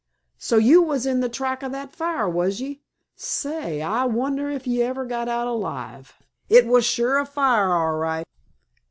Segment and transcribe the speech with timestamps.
[0.39, 2.81] "So you was in the track o' that fire, was ye?
[3.15, 6.15] Sa ay, I wonder ye ever got out alive.
[6.49, 8.25] It was sure a fire, all right.